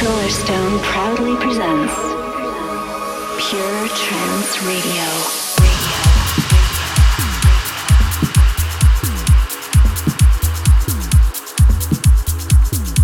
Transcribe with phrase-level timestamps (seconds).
[0.00, 1.92] Solarstone proudly presents
[3.36, 5.04] Pure Trance Radio.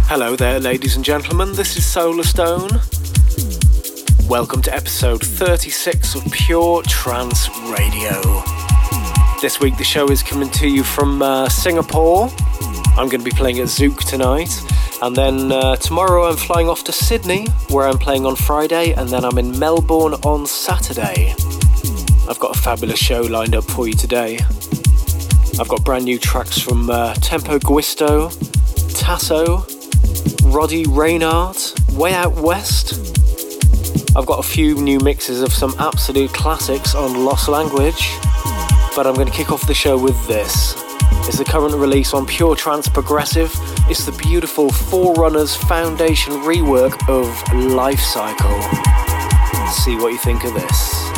[0.08, 1.52] Hello there, ladies and gentlemen.
[1.52, 2.80] This is Solarstone.
[4.26, 8.42] Welcome to episode 36 of Pure Trance Radio.
[9.42, 12.30] This week, the show is coming to you from uh, Singapore.
[12.96, 14.48] I'm going to be playing at Zouk tonight.
[15.02, 19.10] And then uh, tomorrow I'm flying off to Sydney, where I'm playing on Friday, and
[19.10, 21.34] then I'm in Melbourne on Saturday.
[22.28, 24.38] I've got a fabulous show lined up for you today.
[25.60, 28.30] I've got brand new tracks from uh, Tempo Giusto,
[28.98, 29.58] Tasso,
[30.48, 32.94] Roddy Reynaert, Way Out West.
[34.16, 38.08] I've got a few new mixes of some absolute classics on Lost Language,
[38.96, 40.85] but I'm going to kick off the show with this.
[41.26, 43.52] It's the current release on Pure Trance Progressive
[43.88, 48.60] it's the beautiful Forerunners Foundation rework of Life Cycle.
[49.70, 51.15] See what you think of this.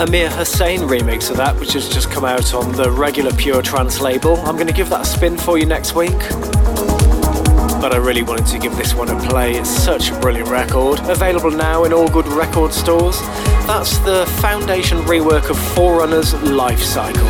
[0.00, 4.00] Amir Hussain remix of that, which has just come out on the regular Pure Trance
[4.00, 4.36] label.
[4.38, 6.18] I'm going to give that a spin for you next week.
[7.80, 9.54] But I really wanted to give this one a play.
[9.54, 10.98] It's such a brilliant record.
[11.08, 13.20] Available now in all good record stores.
[13.68, 17.22] That's the Foundation rework of Forerunners Life Cycle.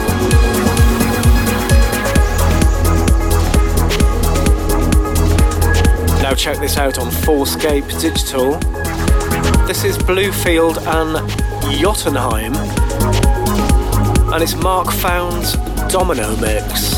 [6.23, 8.59] Now check this out on Fourscape Digital.
[9.67, 12.55] This is Bluefield and Jotunheim,
[14.33, 15.57] and it's Mark Found's
[15.93, 16.94] Domino Mix.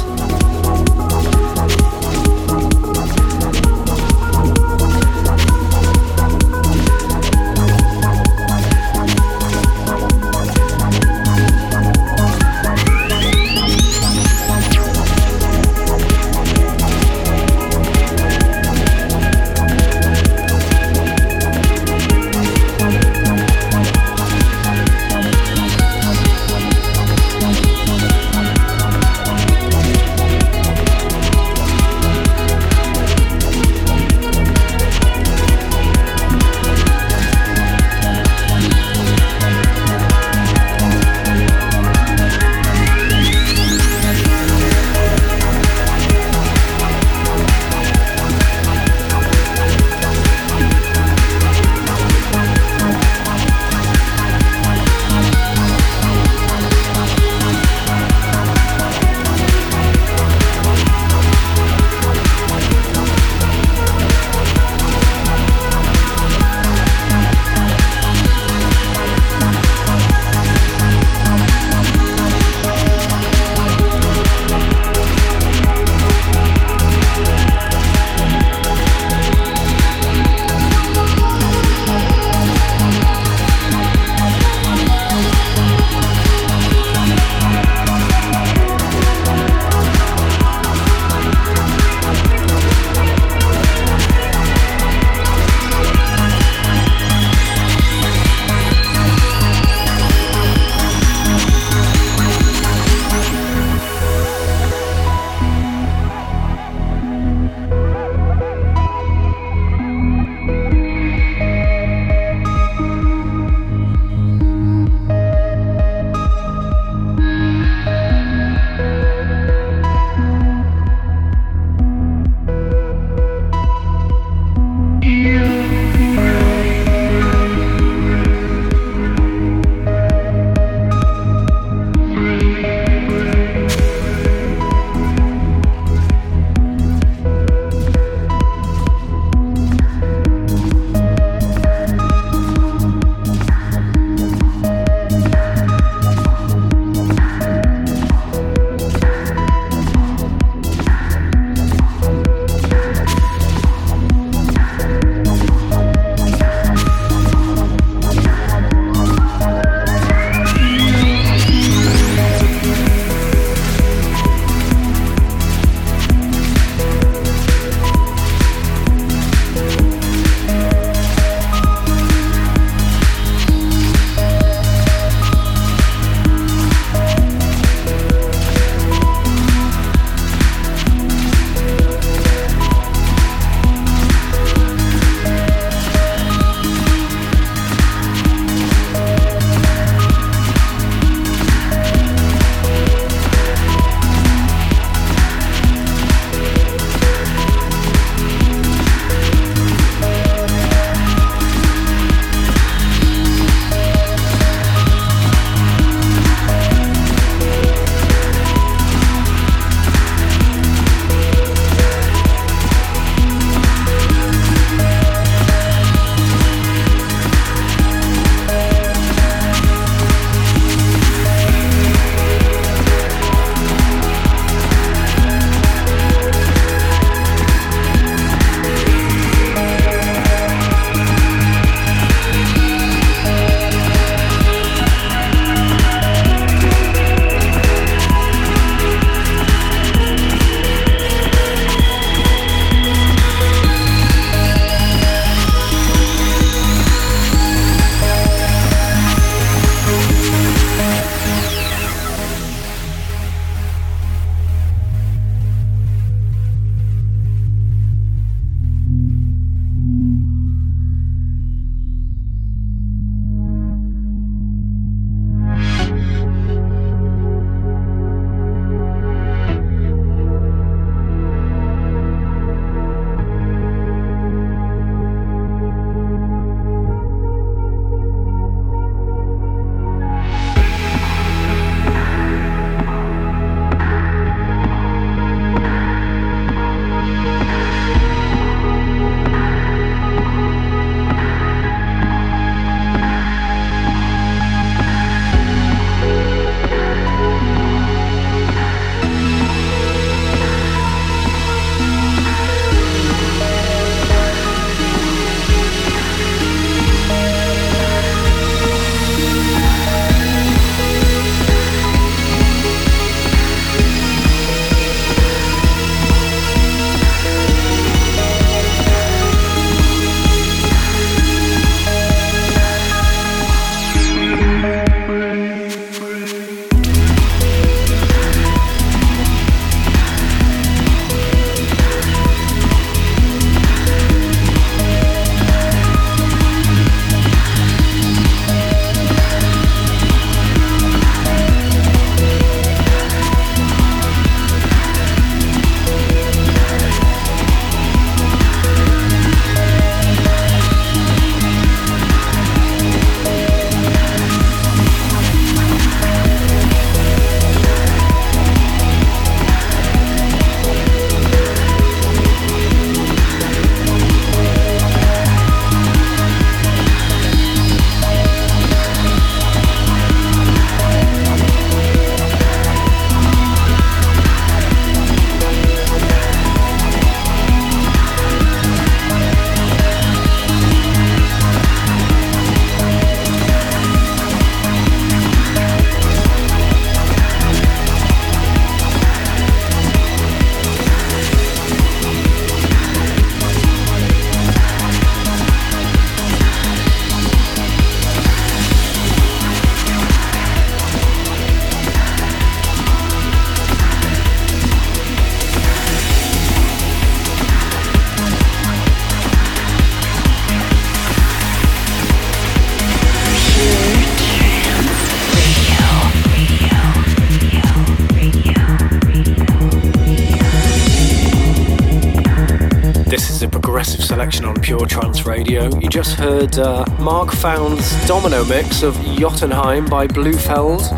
[425.56, 425.78] Radio.
[425.80, 430.90] You just heard uh, Mark Found's domino mix of Jotunheim by Bluefeld.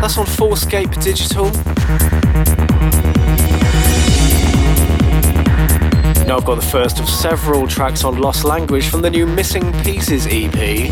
[0.00, 1.50] That's on Fourscape Digital.
[6.26, 9.70] Now I've got the first of several tracks on Lost Language from the new Missing
[9.82, 10.90] Pieces EP,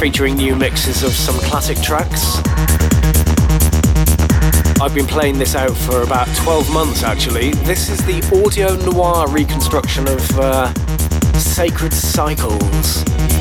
[0.00, 2.38] featuring new mixes of some classic tracks.
[4.80, 7.50] I've been playing this out for about 12 months actually.
[7.64, 10.72] This is the audio noir reconstruction of uh,
[11.56, 13.35] Sacred Cycles.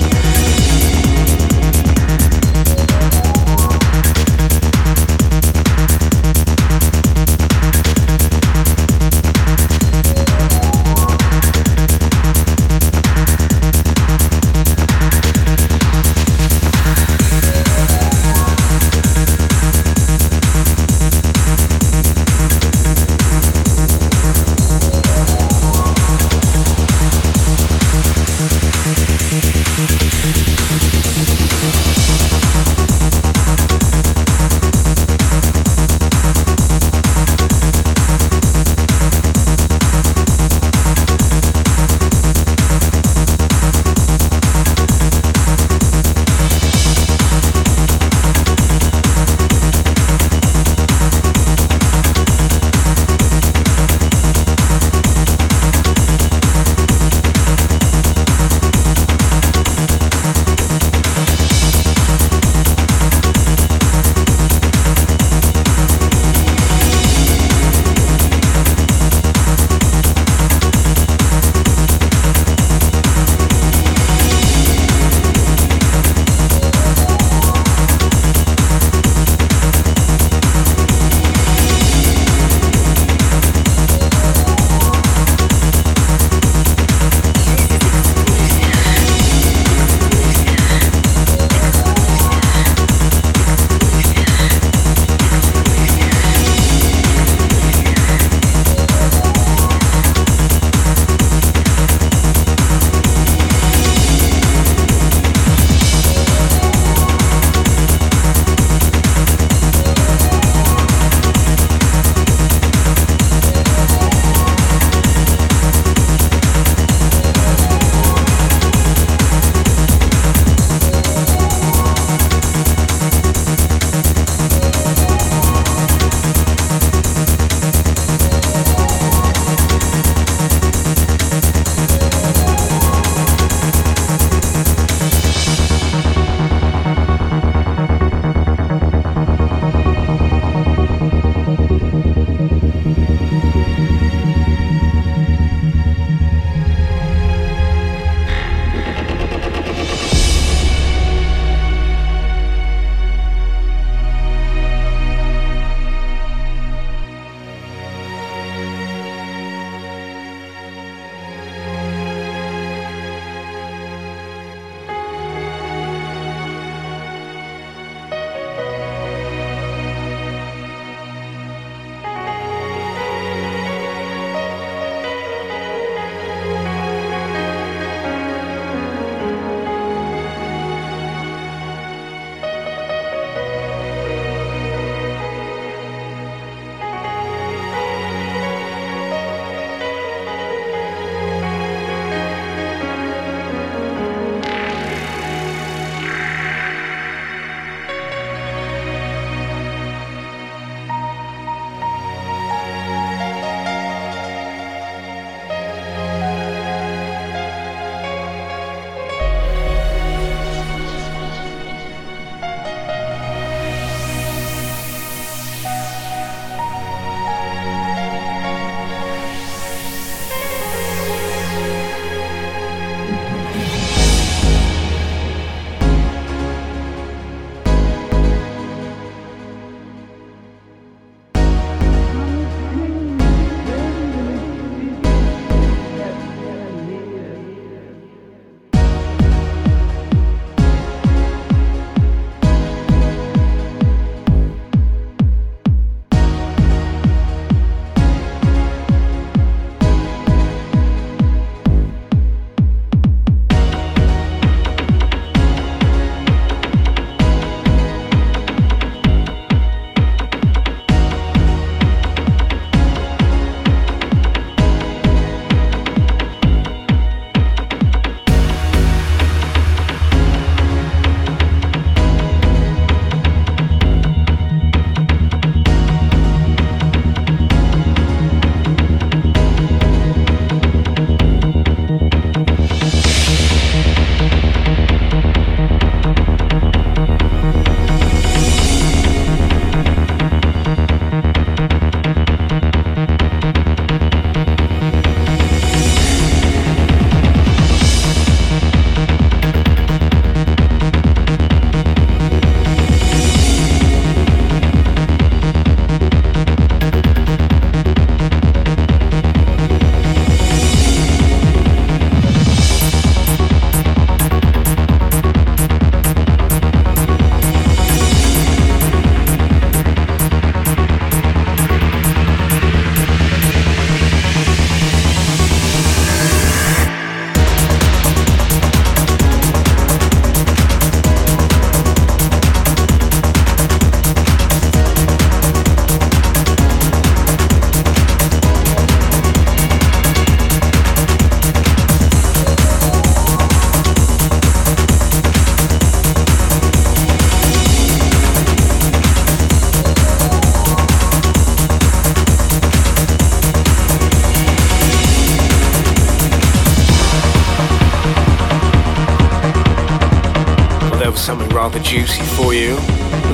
[361.65, 362.75] Rather juicy for you.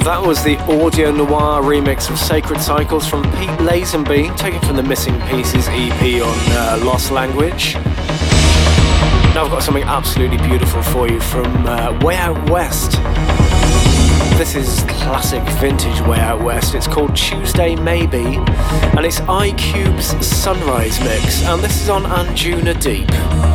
[0.06, 4.84] That was the Audio Noir remix of Sacred Cycles from Pete Lazonby, taken from the
[4.84, 7.76] Missing Pieces EP on uh, Lost Language.
[9.36, 12.92] Now I've got something absolutely beautiful for you from uh, Way Out West.
[14.38, 16.74] This is classic vintage Way Out West.
[16.74, 18.38] It's called Tuesday Maybe,
[18.96, 23.51] and it's iCube's Sunrise Mix, and this is on Anjuna Deep.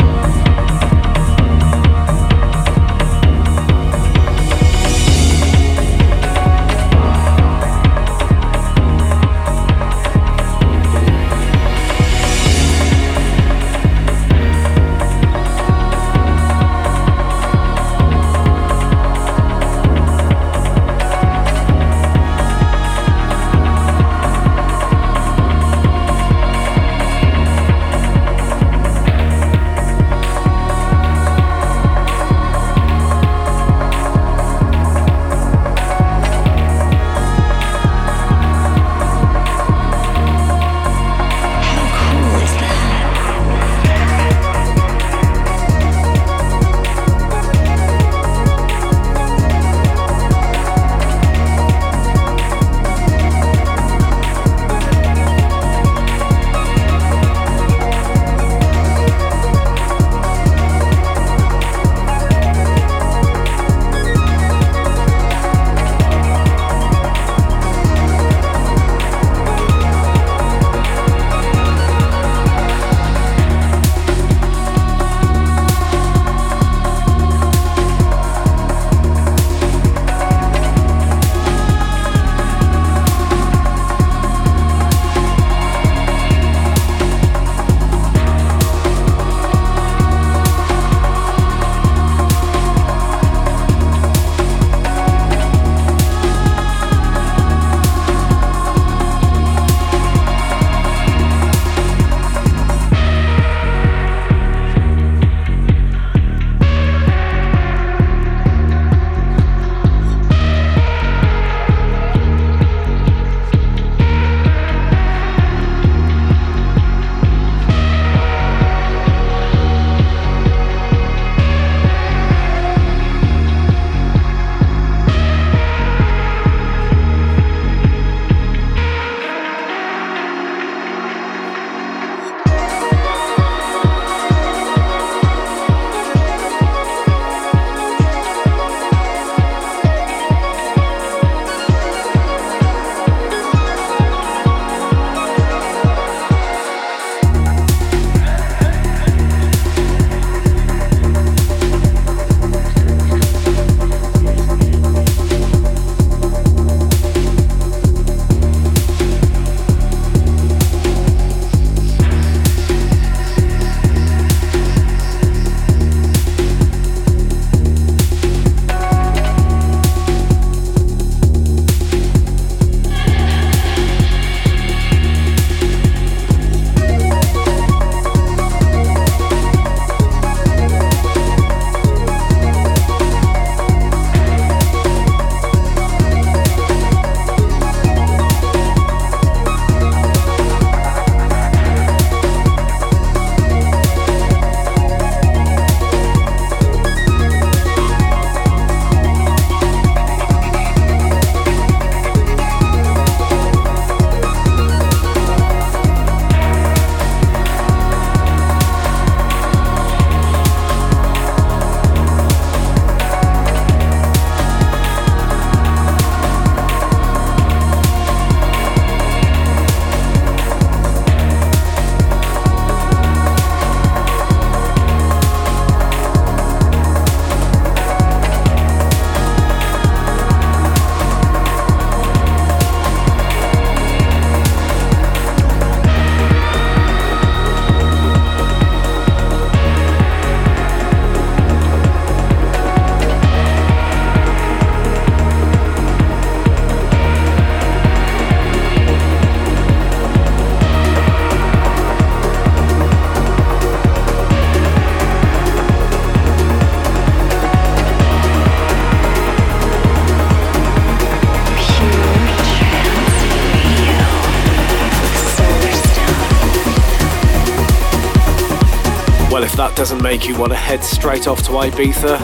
[269.86, 272.18] Doesn't make you want to head straight off to Ibiza,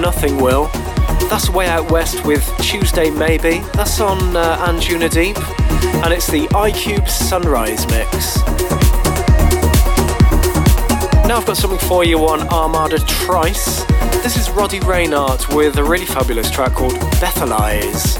[0.00, 0.66] nothing will.
[1.28, 3.60] That's Way Out West with Tuesday Maybe.
[3.74, 5.38] That's on uh, Anjuna Deep,
[6.02, 8.38] and it's the iCube Sunrise mix.
[11.28, 13.84] Now I've got something for you on Armada Trice.
[14.24, 18.18] This is Roddy Reynaert with a really fabulous track called Bethelize.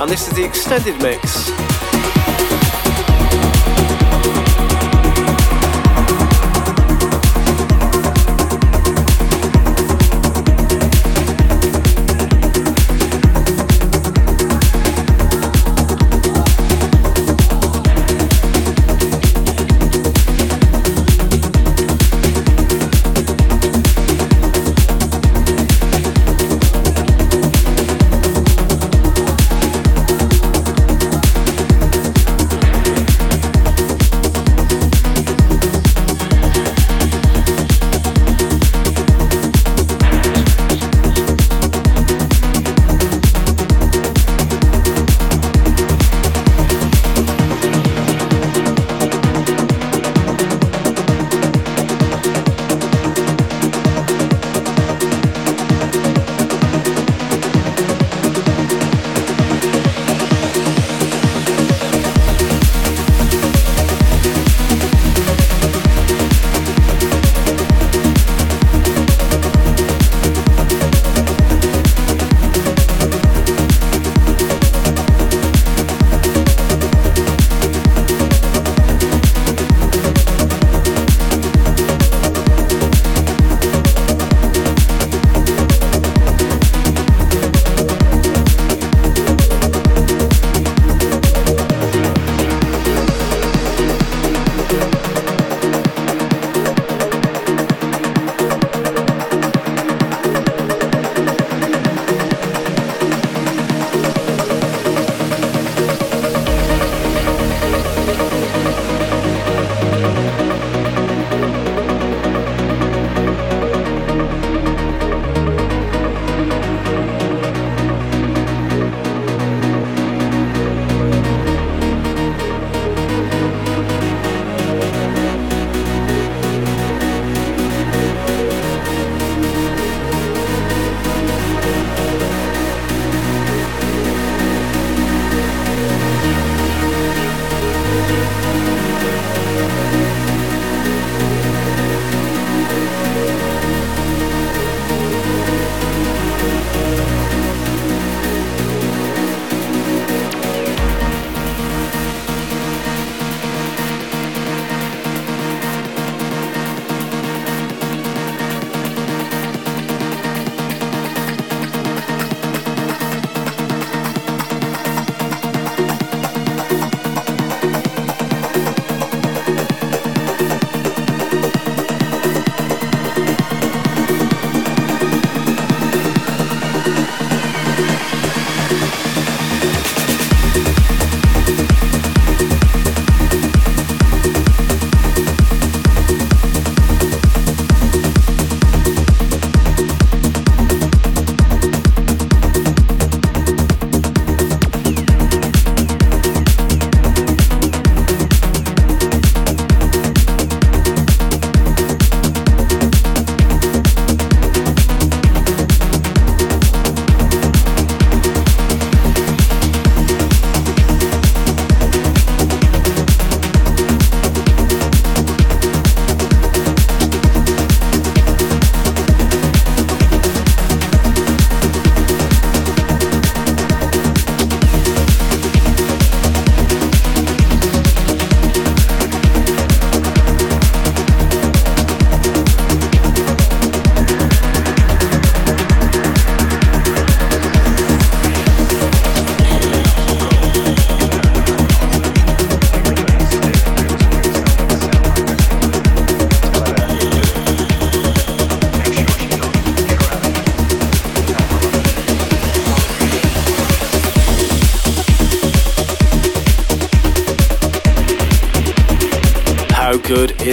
[0.00, 1.52] And this is the extended mix.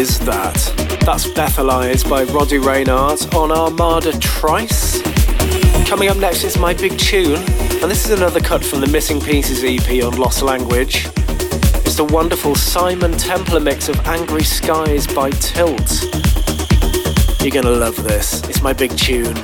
[0.10, 0.56] Is that?
[1.06, 5.04] That's Bethelize by Roddy Reynaert on Armada Trice.
[5.88, 9.22] Coming up next is my big tune, and this is another cut from the Missing
[9.22, 11.06] Pieces EP on Lost Language.
[11.86, 16.04] It's the wonderful Simon Templar mix of Angry Skies by Tilt.
[17.41, 18.41] You're gonna love this.
[18.50, 19.36] It's my big tune.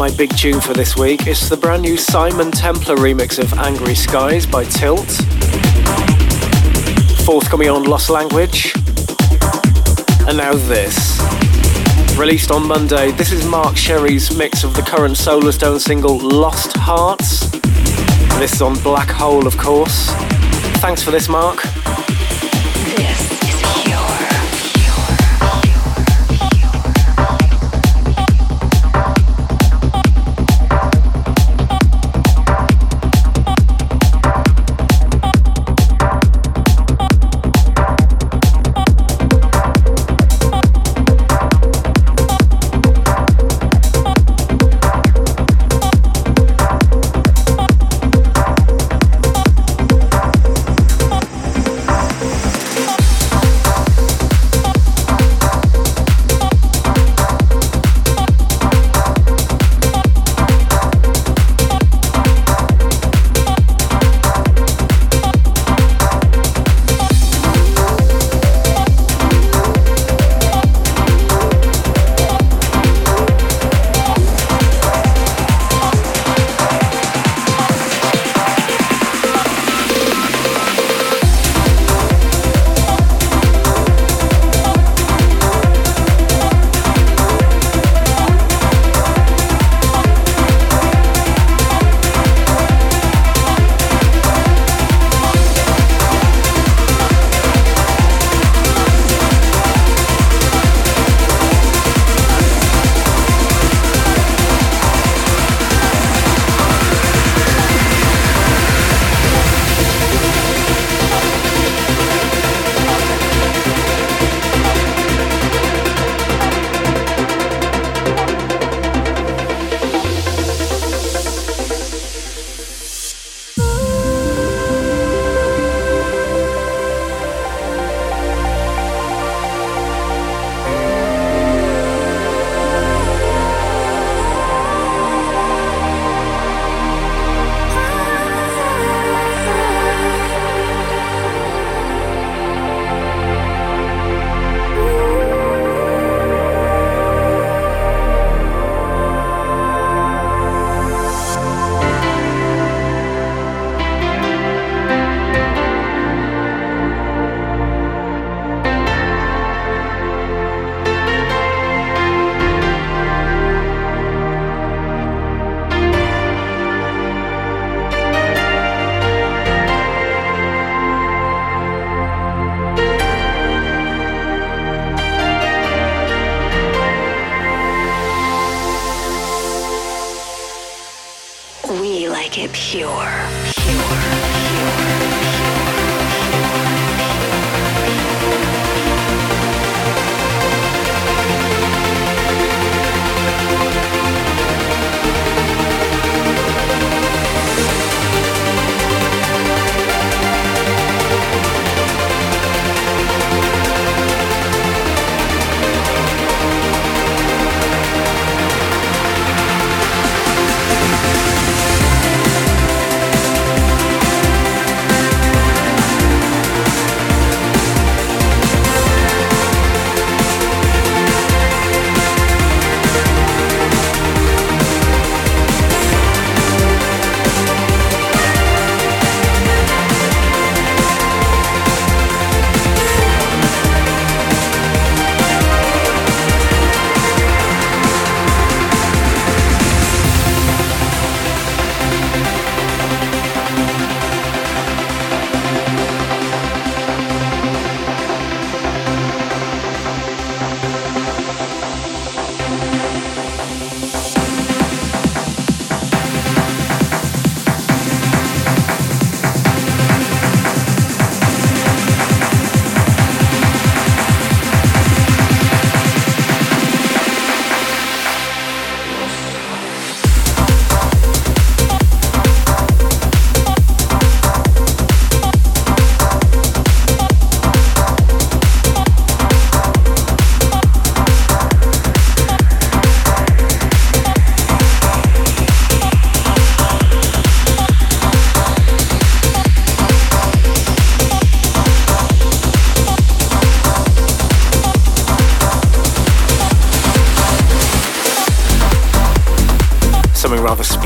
[0.00, 1.26] My big tune for this week.
[1.26, 5.10] It's the brand new Simon Templar remix of Angry Skies by Tilt.
[7.26, 8.72] Forthcoming on Lost Language.
[10.26, 11.20] And now this.
[12.16, 17.50] Released on Monday, this is Mark Sherry's mix of the current Solarstone single Lost Hearts.
[18.38, 20.06] This is on Black Hole, of course.
[20.80, 21.69] Thanks for this, Mark.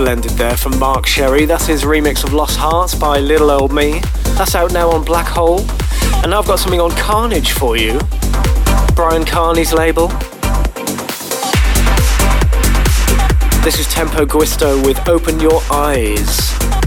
[0.05, 1.47] Splendid there from Mark Sherry.
[1.47, 4.03] That's his remix of Lost Hearts by Little Old Me.
[4.37, 5.61] That's out now on Black Hole.
[6.21, 7.99] And now I've got something on Kearnage for you.
[8.95, 10.09] Bryan Kearney's label.
[13.65, 16.84] This is Tempo Giusto with Open Your Eyes.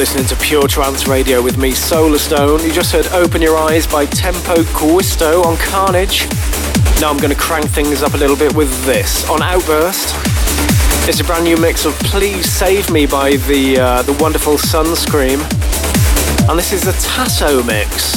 [0.00, 2.64] Listening to Pure Trance Radio with me, Solarstone.
[2.64, 6.24] You just heard Open Your Eyes by Tempo Giusto on Kearnage.
[7.02, 9.28] Now I'm going to crank things up a little bit with this.
[9.28, 10.14] On Outburst,
[11.06, 15.38] it's a brand new mix of Please Save Me by the, uh, the wonderful Sunscreem.
[16.48, 18.16] And this is the Tasso mix.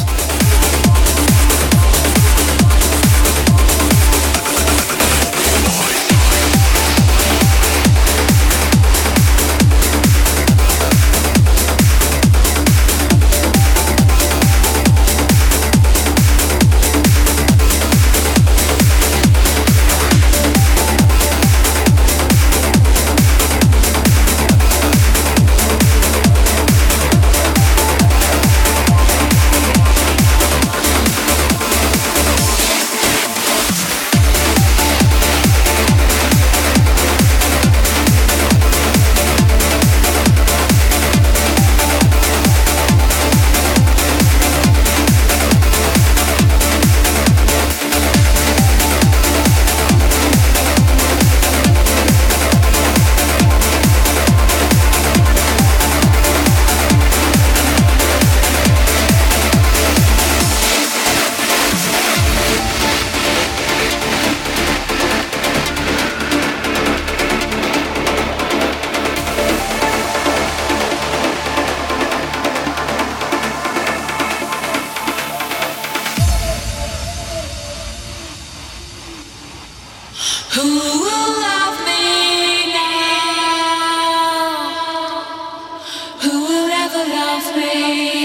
[87.33, 88.22] God,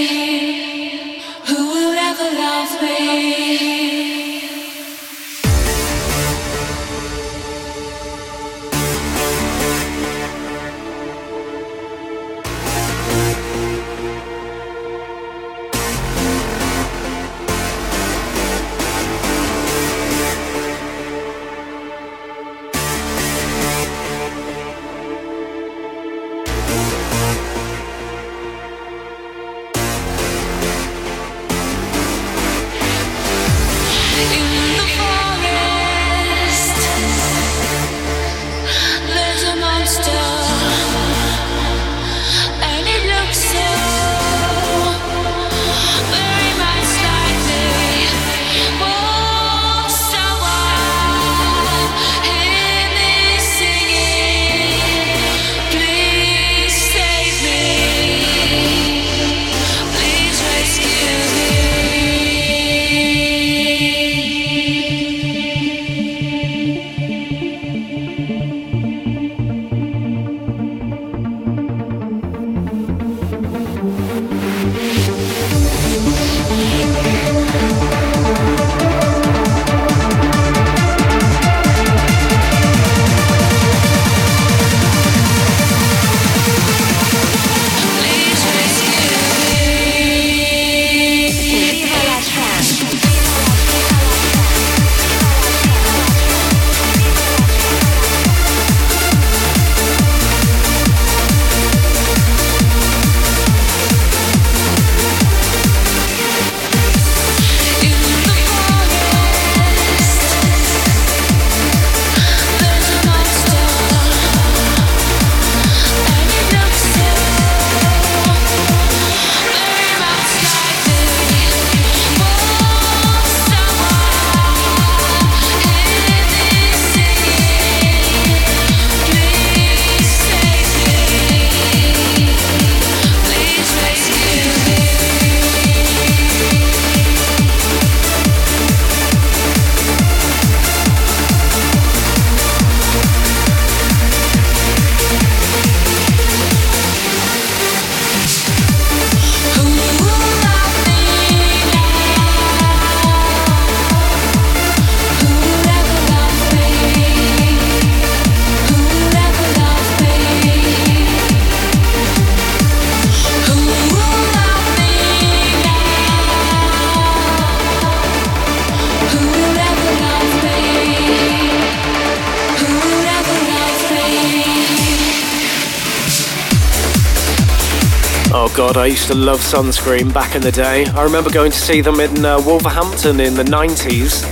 [178.78, 180.86] I used to love Sunscreem back in the day.
[180.86, 184.24] I remember going to see them in uh, Wolverhampton in the 90s,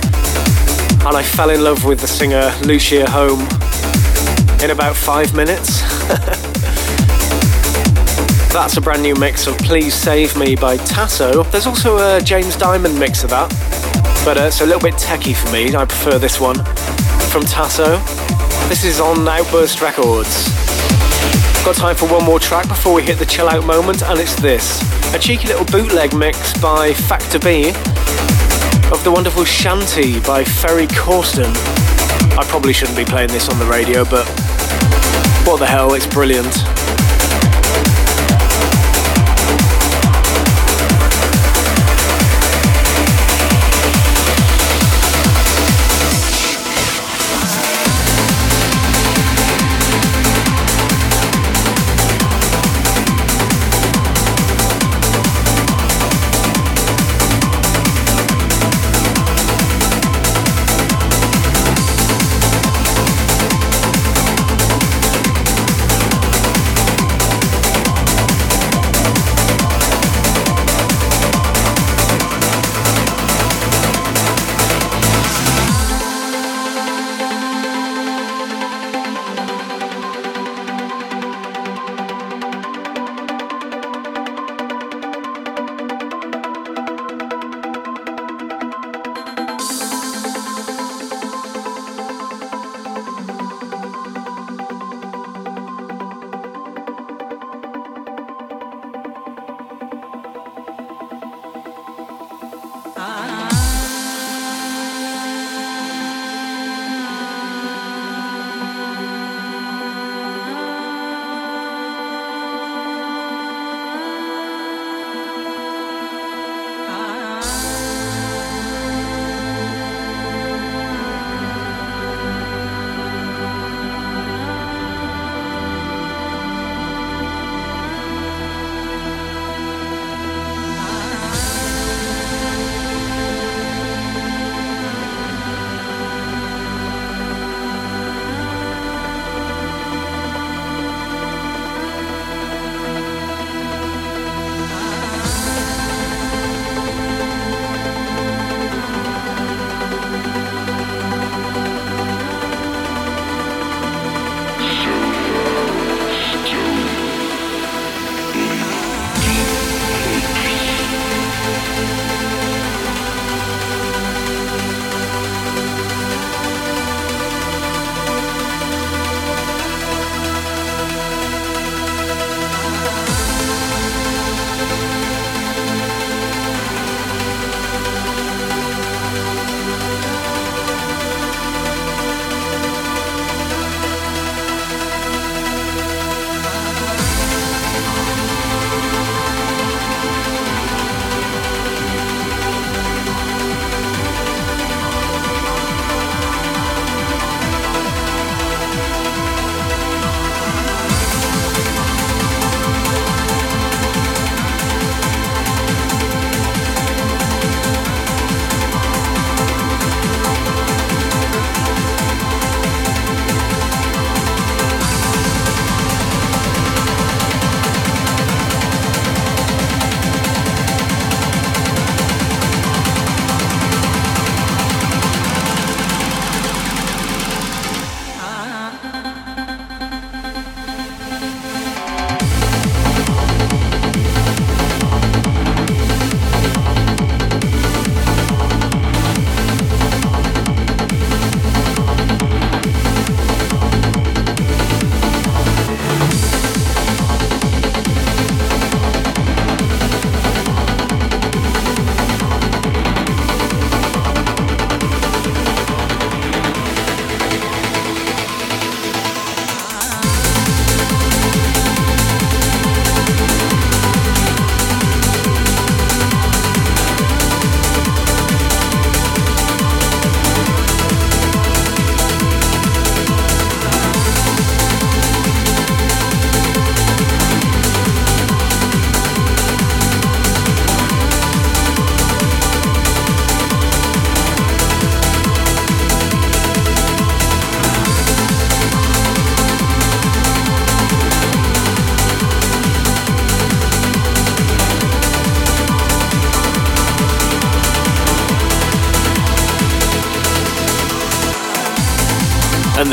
[1.05, 3.41] and I fell in love with the singer Lucia Holm
[4.63, 5.81] in about five minutes.
[8.53, 11.43] That's a brand new mix of Please Save Me by Tasso.
[11.43, 13.49] There's also a James Diamond mix of that,
[14.23, 15.75] but uh, it's a little bit techie for me.
[15.75, 16.63] I prefer this one
[17.31, 17.97] from Tasso.
[18.69, 20.66] This is on Outburst Records.
[21.67, 24.39] Got time for one more track before we hit the chill out moment, and it's
[24.39, 24.81] this
[25.13, 27.71] a cheeky little bootleg mix by Factor B
[28.89, 31.53] of the wonderful Shanty by Ferry Corsten.
[32.37, 34.25] I probably shouldn't be playing this on the radio, but
[35.45, 36.55] what the hell, it's brilliant.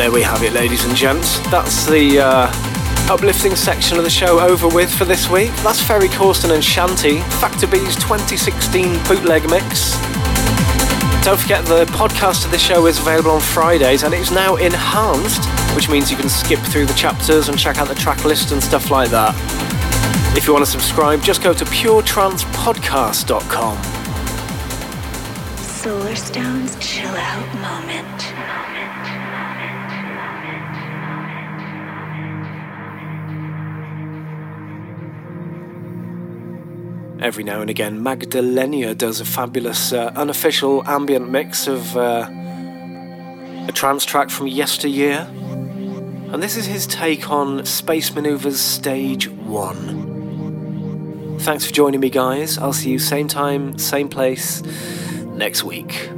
[0.04, 1.38] There we have it, ladies and gents.
[1.50, 2.52] That's the uh,
[3.10, 5.50] uplifting section of the show over with for this week.
[5.62, 9.96] That's Ferry Corsten and Shanti, Factor B's 2016 bootleg mix.
[11.24, 15.42] Don't forget the podcast of the show is available on Fridays and it's now enhanced,
[15.74, 18.62] which means you can skip through the chapters and check out the track list and
[18.62, 19.34] stuff like that.
[20.36, 23.78] If you want to subscribe, just go to puretrancepodcast.com.
[25.56, 28.33] Solarstone's chill out moment.
[37.24, 42.28] Every now and again, Magdelayna does a fabulous uh, unofficial ambient mix of uh,
[43.66, 45.26] a trance track from yesteryear.
[46.30, 51.38] And this is his take on Space Maneuvers Stage 1.
[51.40, 52.58] Thanks for joining me, guys.
[52.58, 54.62] I'll see you same time, same place
[55.24, 56.10] next week.